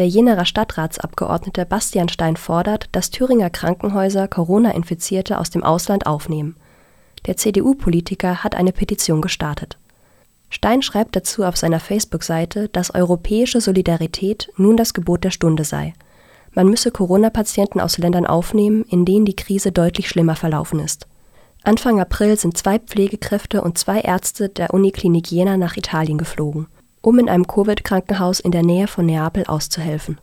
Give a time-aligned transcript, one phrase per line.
[0.00, 6.56] Der Jenerer Stadtratsabgeordnete Bastian Stein fordert, dass Thüringer Krankenhäuser Corona-Infizierte aus dem Ausland aufnehmen.
[7.26, 9.76] Der CDU-Politiker hat eine Petition gestartet.
[10.48, 15.92] Stein schreibt dazu auf seiner Facebook-Seite, dass europäische Solidarität nun das Gebot der Stunde sei.
[16.54, 21.08] Man müsse Corona-Patienten aus Ländern aufnehmen, in denen die Krise deutlich schlimmer verlaufen ist.
[21.62, 26.68] Anfang April sind zwei Pflegekräfte und zwei Ärzte der Uniklinik Jena nach Italien geflogen,
[27.02, 30.18] um in einem Covid-Krankenhaus in der Nähe von Neapel auszuhelfen